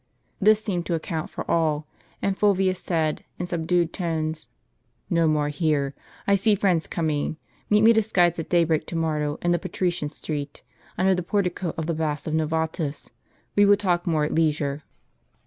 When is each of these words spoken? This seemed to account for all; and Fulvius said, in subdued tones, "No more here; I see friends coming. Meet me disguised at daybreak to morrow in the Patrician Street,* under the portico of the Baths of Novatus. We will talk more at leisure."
This 0.39 0.63
seemed 0.63 0.87
to 0.87 0.95
account 0.95 1.29
for 1.29 1.45
all; 1.47 1.85
and 2.23 2.35
Fulvius 2.35 2.79
said, 2.79 3.23
in 3.37 3.45
subdued 3.45 3.93
tones, 3.93 4.47
"No 5.11 5.27
more 5.27 5.49
here; 5.49 5.93
I 6.25 6.33
see 6.33 6.55
friends 6.55 6.87
coming. 6.87 7.37
Meet 7.69 7.83
me 7.83 7.93
disguised 7.93 8.39
at 8.39 8.49
daybreak 8.49 8.87
to 8.87 8.95
morrow 8.95 9.37
in 9.43 9.51
the 9.51 9.59
Patrician 9.59 10.09
Street,* 10.09 10.63
under 10.97 11.13
the 11.13 11.21
portico 11.21 11.75
of 11.77 11.85
the 11.85 11.93
Baths 11.93 12.25
of 12.25 12.33
Novatus. 12.33 13.11
We 13.55 13.63
will 13.63 13.77
talk 13.77 14.07
more 14.07 14.23
at 14.23 14.33
leisure." 14.33 14.81